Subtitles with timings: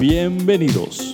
[0.00, 1.09] Bienvenidos.